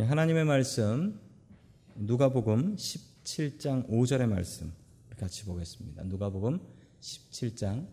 [0.00, 1.18] 예, 하나님의 말씀
[1.96, 4.72] 누가복음 17장 5절의 말씀
[5.18, 6.04] 같이 보겠습니다.
[6.04, 6.60] 누가복음
[7.00, 7.84] 17장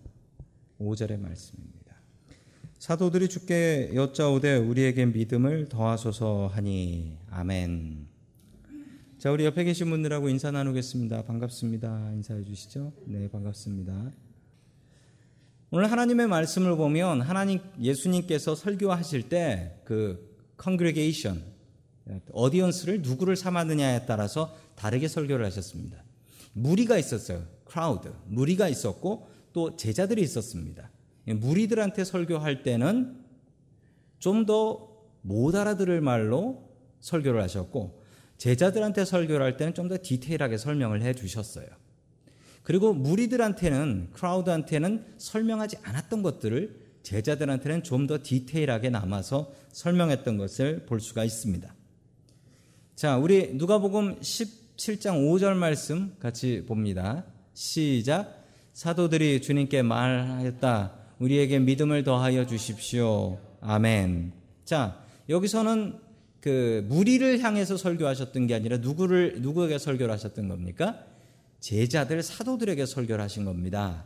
[0.80, 1.96] 5절의 말씀입니다.
[2.78, 8.06] 사도들이 주께 여짜오되 우리에게 믿음을 더하소서 하니 아멘.
[9.18, 11.24] 자, 우리 옆에 계신 분들하고 인사 나누겠습니다.
[11.24, 12.12] 반갑습니다.
[12.14, 12.94] 인사해 주시죠.
[13.08, 14.12] 네, 반갑습니다.
[15.72, 21.55] 오늘 하나님의 말씀을 보면 하나님 예수님께서 설교하실 때그 congregation
[22.32, 26.04] audience를 누구를 삼았느냐에 따라서 다르게 설교를 하셨습니다.
[26.54, 27.44] 무리가 있었어요.
[27.66, 28.12] crowd.
[28.28, 30.90] 무리가 있었고 또 제자들이 있었습니다.
[31.26, 33.24] 무리들한테 설교할 때는
[34.20, 34.96] 좀 더
[35.28, 36.70] 못 알아들을 말로
[37.02, 38.04] 설교를 하셨고
[38.38, 41.66] 제자들한테 설교를 할 때는 좀 더 디테일하게 설명을 해 주셨어요.
[42.62, 51.24] 그리고 무리들한테는 crowd한테는 설명하지 않았던 것들을 제자들한테는 좀 더 디테일하게 남아서 설명했던 것을 볼 수가
[51.24, 51.74] 있습니다.
[53.06, 57.24] 자, 우리 누가복음 17장 5절 말씀 같이 봅니다.
[57.54, 58.44] 시작.
[58.74, 60.92] 사도들이 주님께 말하였다.
[61.20, 63.38] 우리에게 믿음을 더하여 주십시오.
[63.62, 64.34] 아멘.
[64.64, 66.00] 자, 여기서는
[66.42, 71.06] 그 무리를 향해서 설교하셨던 게 아니라 누구를 누구에게 설교를 하셨던 겁니까?
[71.60, 74.06] 제자들 사도들에게 설교를 하신 겁니다.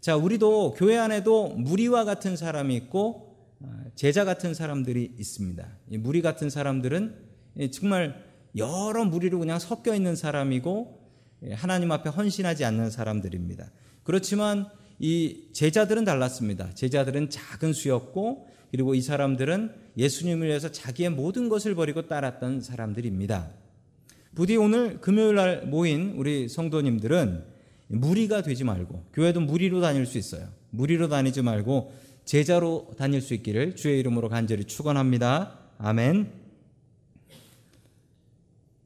[0.00, 3.33] 자, 우리도 교회 안에도 무리와 같은 사람이 있고 어,
[3.94, 5.66] 제자 같은 사람들이 있습니다.
[5.90, 7.14] 이 무리 같은 사람들은
[7.72, 8.24] 정말
[8.56, 11.04] 여러 무리로 그냥 섞여 있는 사람이고
[11.44, 13.70] 예, 하나님 앞에 헌신하지 않는 사람들입니다.
[14.02, 14.66] 그렇지만
[14.98, 16.72] 이 제자들은 달랐습니다.
[16.74, 23.50] 제자들은 작은 수였고 그리고 이 사람들은 예수님을 위해서 자기의 모든 것을 버리고 따랐던 사람들입니다.
[24.34, 27.44] 부디 오늘 금요일 날 모인 우리 성도님들은
[27.88, 30.48] 무리가 되지 말고 교회도 무리로 다닐 수 있어요.
[30.70, 31.92] 무리로 다니지 말고
[32.24, 35.58] 제자로 다닐 수 있기를 주의 이름으로 간절히 축원합니다.
[35.78, 36.32] 아멘.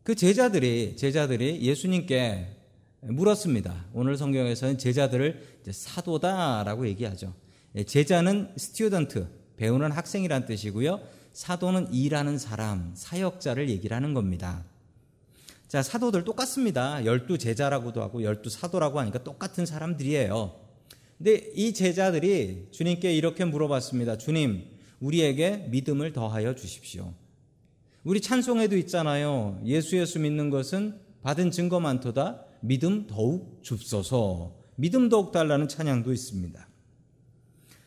[0.03, 2.49] 그 제자들이 제자들이 예수님께
[3.03, 3.87] 물었습니다.
[3.93, 7.33] 오늘 성경에서는 제자들을 사도다라고 얘기하죠.
[7.77, 11.01] 예, 제자는 student, 배우는 학생이란 뜻이고요.
[11.33, 14.65] 사도는 일하는 사람, 사역자를 얘기를 하는 겁니다.
[15.69, 17.05] 자, 사도들 똑같습니다.
[17.05, 20.68] 열두 제자라고도 하고 열두 사도라고 하니까 똑같은 사람들이에요.
[21.19, 24.19] 근데 이 제자들이 주님께 이렇게 물어봤습니다.
[24.19, 24.65] 주님,
[25.01, 27.13] 우리에게 믿음을 더하여 주십시오.
[28.05, 29.61] 우리 찬송에도 있잖아요.
[29.67, 32.45] 예수 예수 믿는 것은 받은 증거 많도다.
[32.61, 34.57] 믿음 더욱 줍소서.
[34.77, 36.69] 믿음 더욱 달라는 찬양도 있습니다.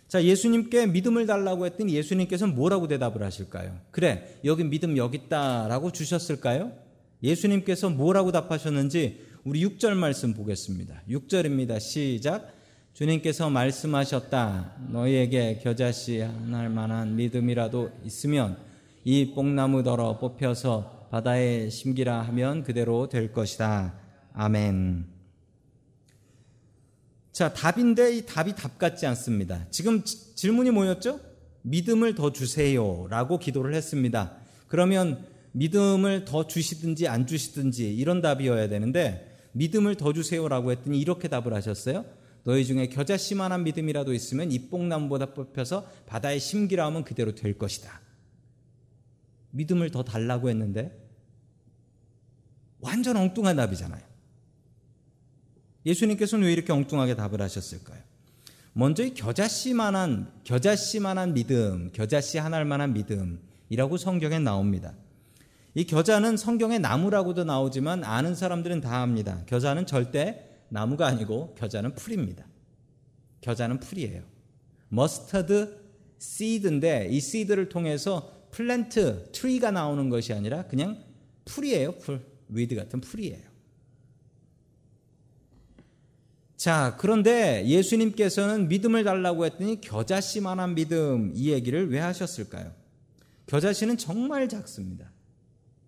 [0.09, 3.79] 자, 예수님께 믿음을 달라고 했더니 예수님께서는 뭐라고 대답을 하실까요?
[3.91, 6.73] 그래, 여기 믿음 여기 있다라고 주셨을까요?
[7.23, 11.01] 예수님께서 뭐라고 답하셨는지 우리 6절 말씀 보겠습니다.
[11.09, 11.79] 6절입니다.
[11.79, 12.60] 시작.
[12.93, 14.75] 주님께서 말씀하셨다.
[14.89, 18.57] 너희에게 겨자씨 하나 만한 믿음이라도 있으면
[19.05, 23.93] 이 뽕나무더러 뽑혀서 바다에 심기라 하면 그대로 될 것이다.
[24.33, 25.05] 아멘.
[27.31, 29.65] 자, 답인데 이 답이 답 같지 않습니다.
[29.71, 31.19] 지금 질문이 뭐였죠?
[31.61, 33.07] 믿음을 더 주세요.
[33.09, 34.33] 라고 기도를 했습니다.
[34.67, 41.53] 그러면 믿음을 더 주시든지 안 주시든지 이런 답이어야 되는데 믿음을 더 주세요라고 했더니 이렇게 답을
[41.53, 42.05] 하셨어요.
[42.43, 48.01] 너희 중에 겨자씨만한 믿음이라도 있으면 이 뽕나무보다 뽑혀서 바다에 심기라 하면 그대로 될 것이다.
[49.51, 50.97] 믿음을 더 달라고 했는데
[52.79, 54.01] 완전 엉뚱한 답이잖아요.
[55.85, 58.01] 예수님께서는 왜 이렇게 엉뚱하게 답을 하셨을까요?
[58.73, 64.93] 먼저 이 겨자씨만한 겨자씨만한 믿음, 겨자씨 하나만한 믿음이라고 성경에 나옵니다.
[65.73, 69.43] 이 겨자는 성경에 나무라고도 나오지만 아는 사람들은 다 압니다.
[69.45, 72.45] 겨자는 절대 나무가 아니고 겨자는 풀입니다.
[73.41, 74.23] 겨자는 풀이에요.
[74.87, 75.79] mustard
[76.17, 81.03] seed인데 이 seed를 통해서 plant, tree가 나오는 것이 아니라 그냥
[81.45, 81.97] 풀이에요.
[81.97, 82.25] 풀.
[82.47, 83.51] weed 같은 풀이에요.
[86.57, 92.73] 자, 그런데 예수님께서는 믿음을 달라고 했더니 겨자씨만한 믿음 이 얘기를 왜 하셨을까요?
[93.47, 95.11] 겨자씨는 정말 작습니다.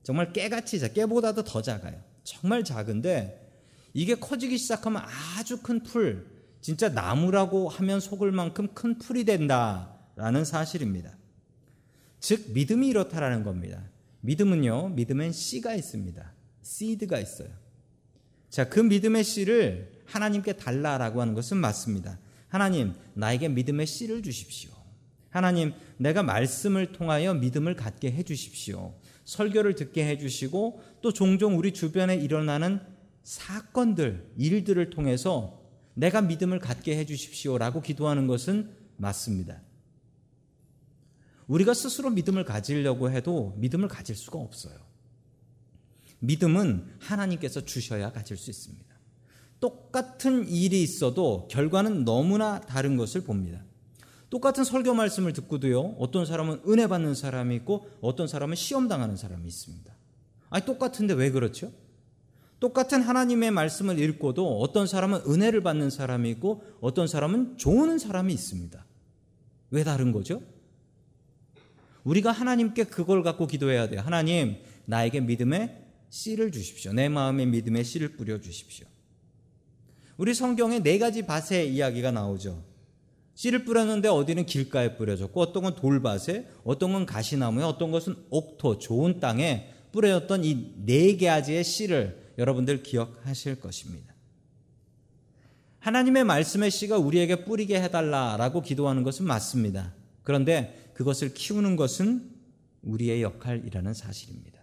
[0.03, 2.01] 정말 깨같이 작, 깨보다도 더 작아요.
[2.23, 3.42] 정말 작은데
[3.93, 5.03] 이게 커지기 시작하면
[5.37, 6.25] 아주 큰 풀,
[6.61, 11.15] 진짜 나무라고 하면 속을 만큼 큰 풀이 된다라는 사실입니다.
[12.19, 13.83] 즉 믿음이 이렇다라는 겁니다.
[14.21, 16.33] 믿음은요, 믿음엔 씨가 있습니다.
[16.61, 17.49] 씨드가 있어요.
[18.49, 22.19] 자, 그 믿음의 씨를 하나님께 달라라고 하는 것은 맞습니다.
[22.47, 24.71] 하나님, 나에게 믿음의 씨를 주십시오.
[25.29, 28.93] 하나님, 내가 말씀을 통하여 믿음을 갖게 해 주십시오.
[29.25, 32.79] 설교를 듣게 해 주시고 또 종종 우리 주변에 일어나는
[33.23, 35.61] 사건들, 일들을 통해서
[35.93, 39.61] 내가 믿음을 갖게 해 주십시오라고 기도하는 것은 맞습니다.
[41.47, 44.77] 우리가 스스로 믿음을 가지려고 해도 믿음을 가질 수가 없어요.
[46.19, 48.93] 믿음은 하나님께서 주셔야 가질 수 있습니다.
[49.59, 53.63] 똑같은 일이 있어도 결과는 너무나 다른 것을 봅니다.
[54.29, 59.47] 똑같은 설교 말씀을 듣고도요, 어떤 사람은 은혜 받는 사람이 있고, 어떤 사람은 시험 당하는 사람이
[59.47, 59.93] 있습니다.
[60.49, 61.71] 아니, 똑같은데 왜 그렇죠?
[62.63, 68.85] 똑같은 하나님의 말씀을 읽고도 어떤 사람은 은혜를 받는 사람이 있고, 어떤 사람은 좋은 사람이 있습니다.
[69.71, 70.41] 왜 다른 거죠?
[72.05, 73.99] 우리가 하나님께 그걸 갖고 기도해야 돼요.
[73.99, 74.55] 하나님,
[74.85, 75.77] 나에게 믿음의
[76.09, 76.93] 씨를 주십시오.
[76.93, 78.87] 내 마음에 믿음의 씨를 뿌려 주십시오.
[80.15, 82.63] 우리 성경에 네 가지 밭의 이야기가 나오죠.
[83.35, 89.19] 씨를 뿌렸는데 어디는 길가에 뿌려졌고 어떤 건 돌밭에 어떤 건 가시나무에 어떤 것은 옥토 좋은
[89.19, 94.13] 땅에 뿌려졌던 이 네 가지의 씨를 여러분들 기억하실 것입니다.
[95.79, 99.93] 하나님의 말씀의 씨가 우리에게 뿌리게 해달라라고 기도하는 것은 맞습니다.
[100.23, 102.31] 그런데 그것을 키우는 것은
[102.83, 104.61] 우리의 역할이라는 사실입니다.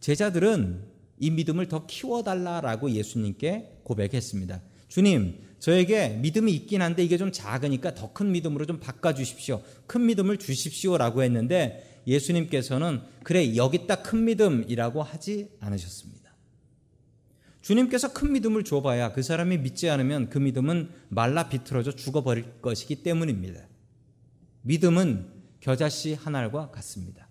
[0.00, 0.84] 제자들은
[1.18, 4.60] 이 믿음을 더 키워달라라고 예수님께 고백했습니다.
[4.88, 9.62] 주님, 저에게 믿음이 있긴 한데 이게 좀 작으니까 더 큰 믿음으로 좀 바꿔주십시오.
[9.86, 16.11] 큰 믿음을 주십시오라고 했는데 예수님께서는 그래, 여기 딱 큰 믿음이라고 하지 않으셨습니다.
[17.62, 23.66] 주님께서 큰 믿음을 줘봐야 그 사람이 믿지 않으면 그 믿음은 말라 비틀어져 죽어버릴 것이기 때문입니다.
[24.62, 25.30] 믿음은
[25.60, 27.28] 겨자씨 한 알과 같습니다.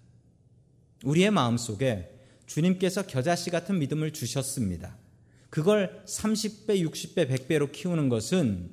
[1.03, 4.97] 우리의 마음 속에 주님께서 겨자씨 같은 믿음을 주셨습니다.
[5.49, 8.71] 그걸 30배, 60배, 100배로 키우는 것은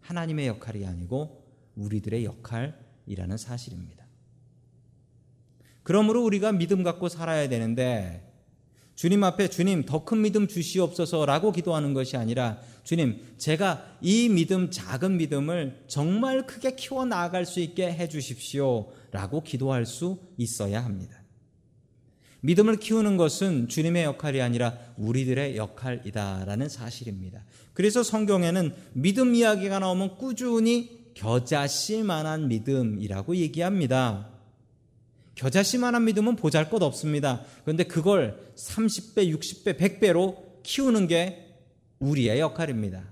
[0.00, 1.44] 하나님의 역할이 아니고
[1.76, 4.06] 우리들의 역할이라는 사실입니다.
[5.84, 8.26] 그러므로 우리가 믿음 갖고 살아야 되는데
[8.96, 15.18] 주님 앞에 주님 더 큰 믿음 주시옵소서라고 기도하는 것이 아니라 주님 제가 이 믿음 작은
[15.18, 21.22] 믿음을 정말 크게 키워 나아갈 수 있게 해 주십시오라고 기도할 수 있어야 합니다.
[22.40, 27.44] 믿음을 키우는 것은 주님의 역할이 아니라 우리들의 역할이다라는 사실입니다.
[27.74, 34.35] 그래서 성경에는 믿음 이야기가 나오면 꾸준히 겨자씨만한 믿음이라고 얘기합니다.
[35.36, 37.42] 겨자씨만한 믿음은 보잘 것 없습니다.
[37.62, 41.54] 그런데 그걸 30배, 60배, 100배로 키우는 게
[42.00, 43.04] 우리의 역할입니다.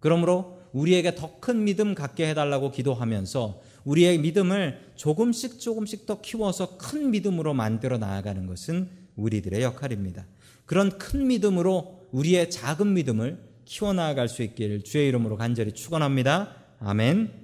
[0.00, 7.10] 그러므로 우리에게 더 큰 믿음 갖게 해달라고 기도하면서 우리의 믿음을 조금씩 조금씩 더 키워서 큰
[7.10, 10.26] 믿음으로 만들어 나아가는 것은 우리들의 역할입니다.
[10.64, 16.56] 그런 큰 믿음으로 우리의 작은 믿음을 키워 나아갈 수 있기를 주의 이름으로 간절히 축원합니다.
[16.80, 17.43] 아멘.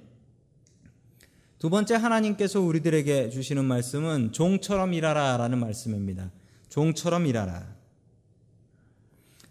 [1.61, 6.31] 두 번째 하나님께서 우리들에게 주시는 말씀은 종처럼 일하라 라는 말씀입니다.
[6.69, 7.67] 종처럼 일하라.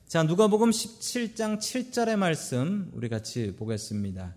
[0.08, 4.34] 자, 누가복음 17장 7절의 말씀 우리 같이 보겠습니다.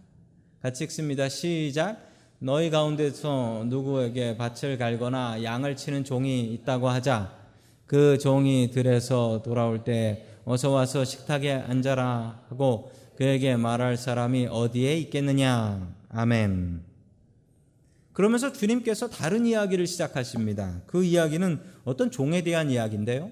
[0.61, 1.27] 같이 읽습니다.
[1.29, 1.97] 시작.
[2.37, 7.35] 너희 가운데서 누구에게 밭을 갈거나 양을 치는 종이 있다고 하자
[7.87, 15.91] 그 종이 들에서 돌아올 때 어서 와서 식탁에 앉아라 하고 그에게 말할 사람이 어디에 있겠느냐
[16.09, 16.92] 아멘.
[18.13, 20.81] 그러면서 주님께서 다른 이야기를 시작하십니다.
[20.85, 23.31] 그 이야기는 어떤 종에 대한 이야기인데요.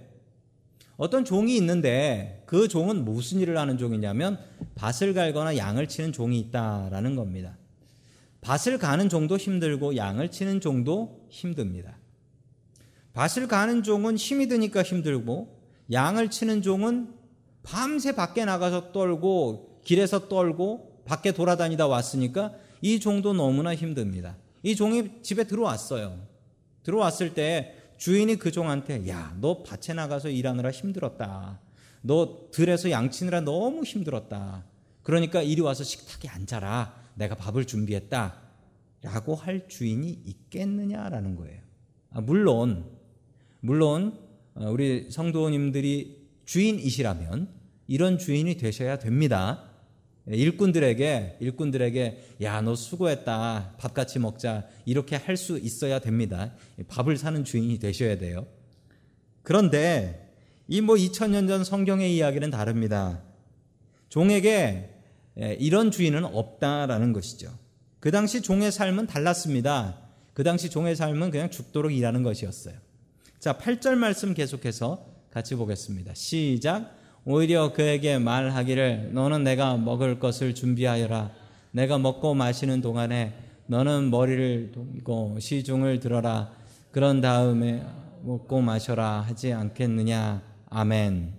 [0.98, 4.40] 어떤 종이 있는데 그 종은 무슨 일을 하는 종이냐면
[4.76, 7.58] 밭을 갈거나 양을 치는 종이 있다라는 겁니다.
[8.42, 11.98] 밭을 가는 종도 힘들고 양을 치는 종도 힘듭니다.
[13.14, 15.60] 밭을 가는 종은 힘이 드니까 힘들고
[15.92, 17.14] 양을 치는 종은
[17.64, 24.38] 밤새 밖에 나가서 떨고 길에서 떨고 밖에 돌아다니다 왔으니까 이 종도 너무나 힘듭니다.
[24.64, 26.20] 이 종이 집에 들어왔어요.
[26.84, 31.60] 들어왔을 때 주인이 그 종한테 야, 너 밭에 나가서 일하느라 힘들었다.
[32.02, 34.66] 너 들에서 양치느라 너무 힘들었다.
[35.04, 36.96] 그러니까 이리 와서 식탁에 앉아라.
[37.16, 38.42] 내가 밥을 준비했다.
[39.04, 41.60] 라고 할 주인이 있겠느냐라는 거예요.
[42.12, 42.86] 아, 물론,
[43.60, 44.20] 물론,
[44.54, 47.50] 어, 우리 성도님들이 주인이시라면
[47.88, 49.71] 이런 주인이 되셔야 됩니다.
[50.28, 53.76] 일꾼들에게, 일꾼들에게, 야, 너 수고했다.
[53.78, 54.68] 밥 같이 먹자.
[54.86, 56.54] 이렇게 할 수 있어야 됩니다.
[56.88, 58.46] 밥을 사는 주인이 되셔야 돼요.
[59.44, 60.32] 그런데
[60.68, 63.22] 이 뭐 2000년 전 성경의 이야기는 다릅니다.
[64.10, 64.90] 종에게
[65.40, 67.52] 예, 이런 주인은 없다라는 것이죠.
[68.00, 70.00] 그 당시 종의 삶은 달랐습니다.
[70.34, 72.76] 그 당시 종의 삶은 그냥 죽도록 일하는 것이었어요.
[73.40, 76.14] 자, 8절 말씀 계속해서 같이 보겠습니다.
[76.14, 76.96] 시작.
[77.24, 81.32] 오히려 그에게 말하기를 너는 내가 먹을 것을 준비하여라.
[81.72, 83.34] 내가 먹고 마시는 동안에
[83.68, 86.52] 너는 머리를 동고 시중을 들어라.
[86.92, 87.86] 그런 다음에
[88.24, 90.42] 먹고 마셔라 하지 않겠느냐.
[90.70, 91.34] 아멘.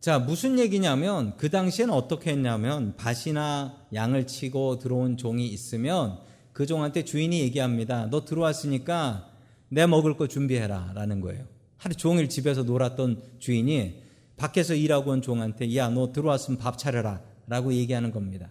[0.00, 6.18] 자, 무슨 얘기냐면 그 당시에는 어떻게 했냐면 밭이나 양을 치고 들어온 종이 있으면
[6.52, 8.08] 그 종한테 주인이 얘기합니다.
[8.10, 9.30] 너 들어왔으니까
[9.68, 11.51] 내 먹을 거 준비해라 라는 거예요.
[11.82, 14.00] 하루 종일 집에서 놀았던 주인이
[14.36, 18.50] 밖에서 일하고 온 종한테 야 너 들어왔으면 밥 차려라 라고 얘기하는 겁니다.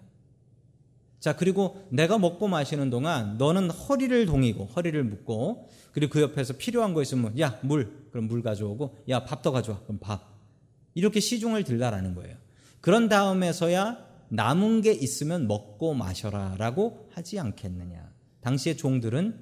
[1.21, 6.93] 자 그리고 내가 먹고 마시는 동안 너는 허리를 동이고 허리를 묶고 그리고 그 옆에서 필요한
[6.93, 10.27] 거 있으면 야 물 그럼 물 가져오고 야 밥 더 가져와 그럼 밥
[10.93, 12.35] 이렇게 시중을 들라라는 거예요.
[12.81, 18.11] 그런 다음에서야 남은 게 있으면 먹고 마셔라라고 하지 않겠느냐.
[18.41, 19.39] 당시의 종들은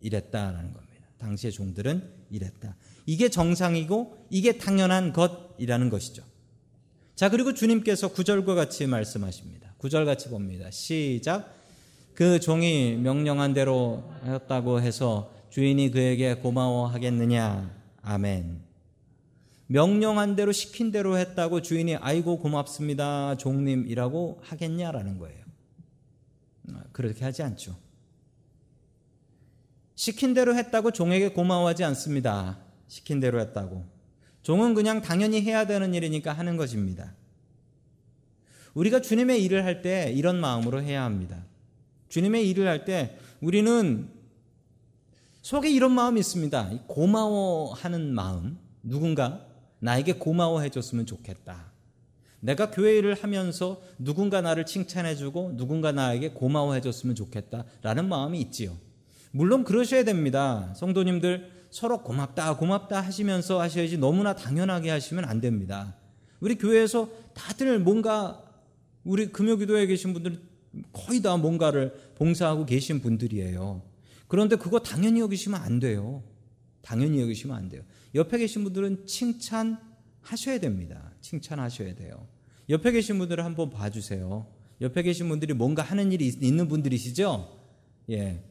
[0.00, 1.06] 이랬다라는 겁니다.
[1.16, 2.76] 당시의 종들은 이랬다.
[3.06, 6.22] 이게 정상이고 이게 당연한 것이라는 것이죠.
[7.14, 9.74] 자, 그리고 주님께서 구절과 같이 말씀하십니다.
[9.78, 10.70] 구절 같이 봅니다.
[10.70, 11.54] 시작.
[12.14, 17.74] 그 종이 명령한 대로 했다고 해서 주인이 그에게 고마워하겠느냐?
[18.02, 18.62] 아멘.
[19.66, 25.42] 명령한 대로 시킨 대로 했다고 주인이 아이고 고맙습니다 종님이라고 하겠냐라는 거예요.
[26.92, 27.76] 그렇게 하지 않죠.
[29.94, 32.58] 시킨 대로 했다고 종에게 고마워하지 않습니다.
[32.92, 33.86] 시킨 대로 했다고.
[34.42, 37.14] 종은 그냥 당연히 해야 되는 일이니까 하는 것입니다.
[38.74, 41.42] 우리가 주님의 일을 할 때 이런 마음으로 해야 합니다.
[42.10, 44.10] 주님의 일을 할 때 우리는
[45.40, 46.80] 속에 이런 마음이 있습니다.
[46.86, 48.58] 고마워하는 마음.
[48.82, 49.46] 누군가
[49.78, 51.72] 나에게 고마워해 줬으면 좋겠다.
[52.40, 57.64] 내가 교회 일을 하면서 누군가 나를 칭찬해 주고 누군가 나에게 고마워해 줬으면 좋겠다.
[57.80, 58.76] 라는 마음이 있지요.
[59.30, 60.74] 물론 그러셔야 됩니다.
[60.76, 65.96] 성도님들 서로 고맙다, 고맙다 하시면서 하셔야지 너무나 당연하게 하시면 안 됩니다.
[66.38, 68.44] 우리 교회에서 다들 뭔가
[69.04, 70.38] 우리 금요기도에 계신 분들
[70.92, 73.82] 거의 다 뭔가를 봉사하고 계신 분들이에요.
[74.28, 76.22] 그런데 그거 당연히 여기시면 안 돼요.
[76.82, 77.82] 당연히 여기시면 안 돼요.
[78.14, 81.10] 옆에 계신 분들은 칭찬하셔야 됩니다.
[81.22, 82.26] 칭찬하셔야 돼요.
[82.68, 84.46] 옆에 계신 분들을 한번 봐주세요.
[84.82, 87.48] 옆에 계신 분들이 뭔가 하는 일이 있는 분들이시죠?
[88.10, 88.42] 예.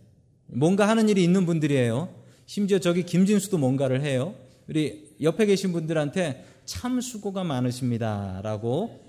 [0.47, 2.20] 뭔가 하는 일이 있는 분들이에요.
[2.51, 4.36] 심지어 저기 김진수도 뭔가를 해요.
[4.67, 8.41] 우리 옆에 계신 분들한테 참 수고가 많으십니다.
[8.43, 9.00] 라고.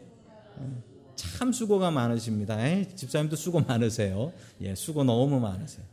[1.17, 2.65] 참 수고가 많으십니다.
[2.65, 4.33] 에이, 집사님도 수고 많으세요.
[4.61, 5.85] 예, 수고 너무 많으세요.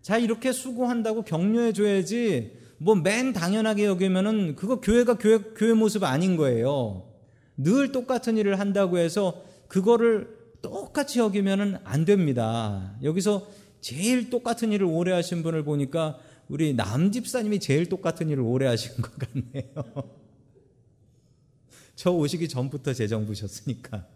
[0.00, 6.38] 자, 이렇게 수고한다고 격려해 줘야지 뭐 맨 당연하게 여기면은 그거 교회가 교회, 교회 모습 아닌
[6.38, 7.06] 거예요.
[7.58, 12.94] 늘 똑같은 일을 한다고 해서 그거를 똑같이 여기면은 안 됩니다.
[13.02, 13.46] 여기서
[13.82, 18.96] 제일 똑같은 일을 오래 하신 분을 보니까 우리 남 집사님이 제일 똑같은 일을 오래 하신
[19.02, 19.72] 것 같네요.
[21.96, 24.06] 저 오시기 전부터 재정부셨으니까.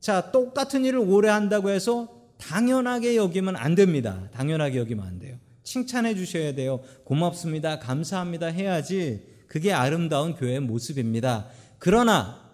[0.00, 4.28] 자, 똑같은 일을 오래 한다고 해서 당연하게 여기면 안 됩니다.
[4.32, 5.38] 당연하게 여기면 안 돼요.
[5.62, 6.80] 칭찬해 주셔야 돼요.
[7.04, 7.78] 고맙습니다.
[7.78, 8.46] 감사합니다.
[8.48, 11.48] 해야지 그게 아름다운 교회의 모습입니다.
[11.78, 12.44] 그러나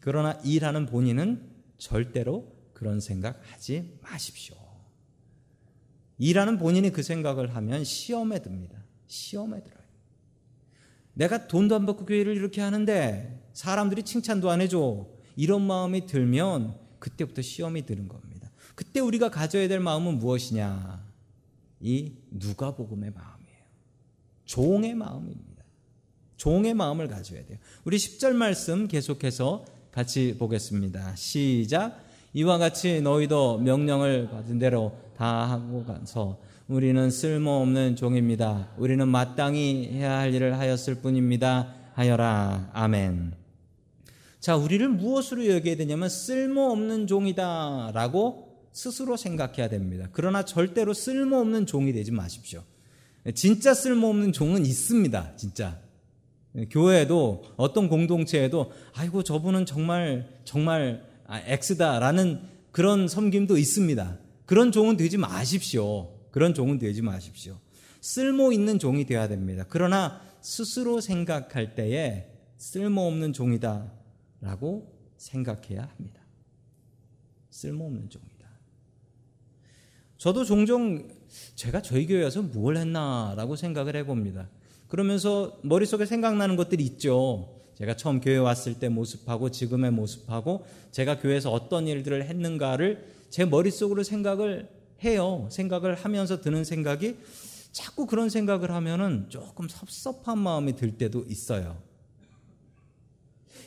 [0.00, 1.42] 그러나 일하는 본인은
[1.78, 4.65] 절대로 그런 생각 하지 마십시오.
[6.18, 8.78] 일하는 본인이 그 생각을 하면 시험에 듭니다.
[9.06, 9.76] 시험에 들어요.
[11.14, 15.06] 내가 돈도 안 받고 교회를 이렇게 하는데 사람들이 칭찬도 안 해줘.
[15.36, 18.50] 이런 마음이 들면 그때부터 시험이 드는 겁니다.
[18.74, 21.04] 그때 우리가 가져야 될 마음은 무엇이냐?
[21.80, 23.56] 이 누가복음의 마음이에요.
[24.44, 25.64] 종의 마음입니다.
[26.36, 27.58] 종의 마음을 가져야 돼요.
[27.84, 31.16] 우리 10절 말씀 계속해서 같이 보겠습니다.
[31.16, 32.05] 시작.
[32.36, 36.38] 이와 같이 너희도 명령을 받은 대로 다 하고 가서
[36.68, 38.68] 우리는 쓸모없는 종입니다.
[38.76, 41.72] 우리는 마땅히 해야 할 일을 하였을 뿐입니다.
[41.94, 42.68] 하여라.
[42.74, 43.32] 아멘.
[44.38, 50.10] 자, 우리를 무엇으로 여겨야 되냐면 쓸모없는 종이다라고 스스로 생각해야 됩니다.
[50.12, 52.62] 그러나 절대로 쓸모없는 종이 되지 마십시오.
[53.34, 55.36] 진짜 쓸모없는 종은 있습니다.
[55.36, 55.80] 진짜.
[56.68, 62.40] 교회에도 어떤 공동체에도 아이고 저분은 정말 정말 X다라는
[62.72, 64.18] 그런 섬김도 있습니다.
[64.44, 66.12] 그런 종은 되지 마십시오.
[66.30, 67.58] 그런 종은 되지 마십시오.
[68.00, 69.64] 쓸모 있는 종이 되어야 됩니다.
[69.68, 76.20] 그러나 스스로 생각할 때에 쓸모없는 종이다라고 생각해야 합니다.
[77.50, 78.36] 쓸모없는 종이.
[80.18, 81.08] 저도 종종
[81.54, 84.48] 제가 저희 교회에서 뭘 했나라고 생각을 해봅니다.
[84.88, 87.55] 그러면서 머릿속에 생각나는 것들이 있죠.
[87.76, 94.02] 제가 처음 교회 왔을 때 모습하고 지금의 모습하고 제가 교회에서 어떤 일들을 했는가를 제 머릿속으로
[94.02, 94.68] 생각을
[95.04, 95.46] 해요.
[95.50, 97.16] 생각을 하면서 드는 생각이
[97.72, 101.76] 자꾸 그런 생각을 하면은 조금 섭섭한 마음이 들 때도 있어요.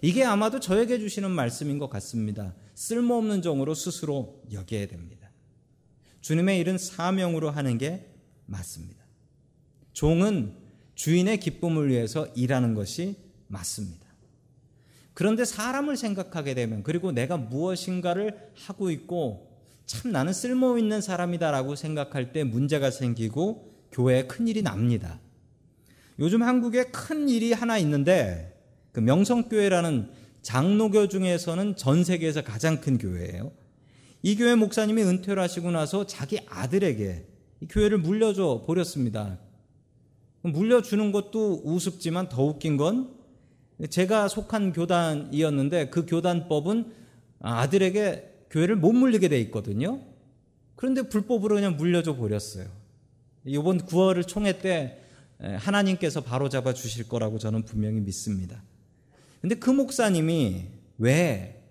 [0.02, 2.56] 이게 아마도 저에게 주시는 말씀인 것 같습니다.
[2.74, 5.30] 쓸모없는 종으로 스스로 여겨야 됩니다.
[6.22, 8.08] 주님의 일은 사명으로 하는 게
[8.48, 9.04] 맞습니다.
[9.94, 10.56] 종은
[10.96, 14.08] 주인의 기쁨을 위해서 일하는 것이 맞습니다.
[15.14, 19.50] 그런데 사람을 생각하게 되면 그리고 내가 무엇인가를 하고 있고
[19.86, 25.20] 참 나는 쓸모 있는 사람이다라고 생각할 때 문제가 생기고 교회에 큰 일이 납니다.
[26.20, 28.58] 요즘 한국에 큰 일이 하나 있는데
[28.92, 33.52] 그 명성교회라는 장로교 중에서는 전 세계에서 가장 큰 교회예요.
[34.22, 37.26] 이 교회 목사님이 은퇴를 하시고 나서 자기 아들에게
[37.62, 39.38] 이 교회를 물려줘 버렸습니다.
[40.44, 43.19] 물려주는 것도 우습지만 더 웃긴 건
[43.88, 46.92] 제가 속한 교단이었는데 그 교단법은
[47.40, 50.02] 아들에게 교회를 못 물리게 돼 있거든요.
[50.76, 52.68] 그런데 불법으로 그냥 물려줘 버렸어요.
[53.46, 55.00] 이번 9월을 총회 때
[55.40, 58.62] 하나님께서 바로 잡아 주실 거라고 저는 분명히 믿습니다.
[59.42, 60.66] 근데 그 목사님이
[60.98, 61.64] 왜,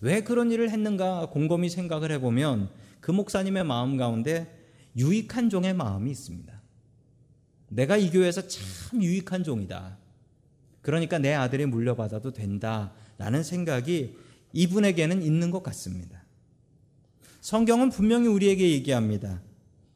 [0.00, 4.52] 왜 그런 일을 했는가 곰곰이 생각을 해보면 그 목사님의 마음 가운데
[4.96, 6.52] 유익한 종의 마음이 있습니다.
[7.68, 9.98] 내가 이 교회에서 참 유익한 종이다.
[10.86, 12.92] 그러니까 내 아들이 물려받아도 된다.
[13.18, 14.16] 라는 생각이
[14.52, 16.22] 이분에게는 있는 것 같습니다.
[17.40, 19.42] 성경은 분명히 우리에게 얘기합니다.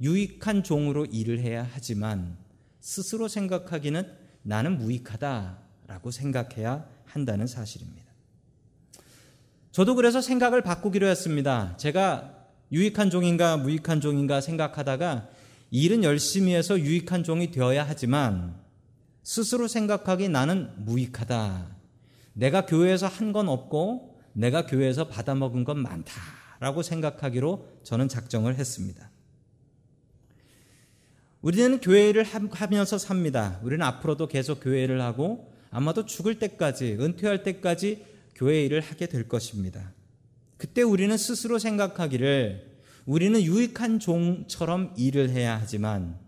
[0.00, 2.36] 유익한 종으로 일을 해야 하지만
[2.80, 4.02] 스스로 생각하기는
[4.42, 8.10] 나는 무익하다라고 생각해야 한다는 사실입니다.
[9.70, 11.76] 저도 그래서 생각을 바꾸기로 했습니다.
[11.76, 12.34] 제가
[12.72, 15.28] 유익한 종인가 무익한 종인가 생각하다가
[15.70, 18.58] 일은 열심히 해서 유익한 종이 되어야 하지만
[19.22, 21.76] 스스로 생각하기 나는 무익하다.
[22.32, 29.10] 내가 교회에서 한 건 없고 내가 교회에서 받아먹은 건 많다라고 생각하기로 저는 작정을 했습니다.
[31.42, 33.60] 우리는 교회를 하면서 삽니다.
[33.62, 39.92] 우리는 앞으로도 계속 교회를 하고 아마도 죽을 때까지, 은퇴할 때까지 교회 일을 하게 될 것입니다.
[40.56, 42.68] 그때 우리는 스스로 생각하기를
[43.06, 46.18] 우리는 유익한 종처럼 일을 해야 하지만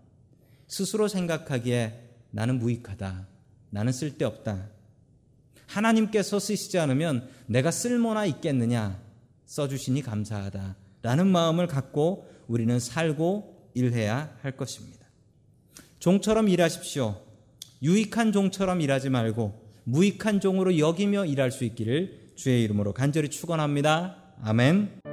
[0.67, 1.99] 스스로 생각하기에
[2.33, 3.27] 나는 무익하다.
[3.69, 4.69] 나는 쓸데없다.
[5.67, 8.99] 하나님께서 쓰시지 않으면 내가 쓸모나 있겠느냐.
[9.45, 10.75] 써주시니 감사하다.
[11.03, 15.05] 라는 마음을 갖고 우리는 살고 일해야 할 것입니다.
[15.99, 17.21] 종처럼 일하십시오.
[17.83, 24.17] 유익한 종처럼 일하지 말고 무익한 종으로 여기며 일할 수 있기를 주의 이름으로 간절히 축원합니다.
[24.41, 25.12] 아멘.